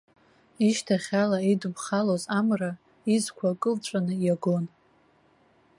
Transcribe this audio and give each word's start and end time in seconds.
Ишьҭахьала 0.67 1.39
идԥхалоз 1.51 2.23
амра, 2.39 2.71
изқәа 3.15 3.59
кылҵәаны 3.61 4.13
иагон. 4.25 4.65